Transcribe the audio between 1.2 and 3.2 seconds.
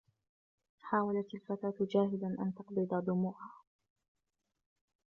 الفتاة جاهدا أن تقبض